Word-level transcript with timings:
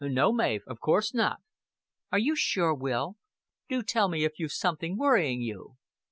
"No, 0.03 0.33
Mav, 0.33 0.61
of 0.65 0.79
course 0.79 1.13
not." 1.13 1.41
"Are 2.11 2.17
you 2.17 2.35
sure, 2.35 2.73
Will? 2.73 3.17
Do 3.69 3.83
tell 3.83 4.07
me 4.09 4.23
if 4.23 4.39
you've 4.39 4.51
something 4.51 4.97
worrying 4.97 5.41
you." 5.41 5.77